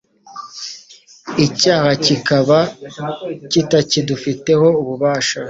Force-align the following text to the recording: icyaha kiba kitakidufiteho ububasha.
icyaha 1.45 1.89
kiba 2.03 2.59
kitakidufiteho 3.51 4.67
ububasha. 4.81 5.37